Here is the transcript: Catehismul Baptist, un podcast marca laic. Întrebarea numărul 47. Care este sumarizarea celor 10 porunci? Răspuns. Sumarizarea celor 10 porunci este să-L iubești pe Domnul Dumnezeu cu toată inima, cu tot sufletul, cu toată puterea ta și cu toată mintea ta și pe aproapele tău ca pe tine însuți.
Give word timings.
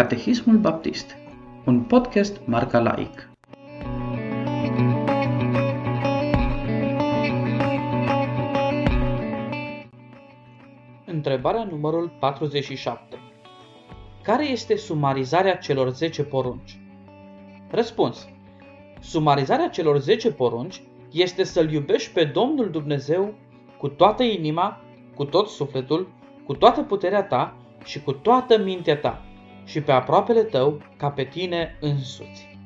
Catehismul 0.00 0.56
Baptist, 0.56 1.16
un 1.64 1.80
podcast 1.80 2.40
marca 2.44 2.78
laic. 2.78 3.30
Întrebarea 11.06 11.64
numărul 11.64 12.16
47. 12.20 13.18
Care 14.22 14.48
este 14.48 14.76
sumarizarea 14.76 15.56
celor 15.56 15.88
10 15.88 16.22
porunci? 16.22 16.80
Răspuns. 17.70 18.28
Sumarizarea 19.00 19.68
celor 19.68 19.98
10 19.98 20.32
porunci 20.32 20.82
este 21.12 21.44
să-L 21.44 21.72
iubești 21.72 22.12
pe 22.12 22.24
Domnul 22.24 22.70
Dumnezeu 22.70 23.34
cu 23.78 23.88
toată 23.88 24.22
inima, 24.22 24.80
cu 25.14 25.24
tot 25.24 25.48
sufletul, 25.48 26.08
cu 26.46 26.54
toată 26.54 26.82
puterea 26.82 27.22
ta 27.22 27.56
și 27.84 28.02
cu 28.02 28.12
toată 28.12 28.58
mintea 28.58 28.96
ta 28.96 29.24
și 29.70 29.80
pe 29.80 29.92
aproapele 29.92 30.42
tău 30.42 30.82
ca 30.96 31.10
pe 31.10 31.24
tine 31.24 31.76
însuți. 31.80 32.58